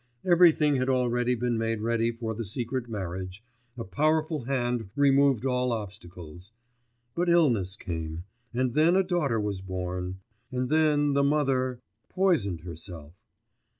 [0.25, 3.43] Everything had already been made ready for the secret marriage,
[3.77, 6.51] a powerful hand removed all obstacles....
[7.13, 8.23] But illness came...
[8.51, 10.19] and then a daughter was born,
[10.51, 11.77] and then the mother...
[12.09, 13.13] poisoned herself.